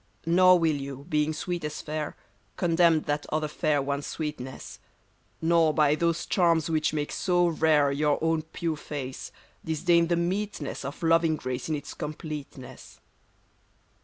Nor 0.25 0.57
will 0.57 0.77
you, 0.77 1.05
being 1.09 1.31
sweet 1.31 1.63
as 1.63 1.79
fair, 1.83 2.15
Condemn 2.57 3.01
that 3.03 3.27
other 3.31 3.47
fair 3.47 3.83
one's 3.83 4.07
sweetness; 4.07 4.79
Nor 5.43 5.75
by 5.75 5.93
those 5.93 6.25
charms 6.25 6.71
which 6.71 6.91
make 6.91 7.11
so 7.11 7.45
rare 7.45 7.91
Your 7.91 8.17
own 8.23 8.41
pure 8.41 8.77
face, 8.77 9.31
disdain 9.63 10.07
the 10.07 10.15
meetness 10.15 10.83
Of 10.83 11.03
loving 11.03 11.35
grace 11.35 11.69
in 11.69 11.75
its 11.75 11.93
completeness. 11.93 12.99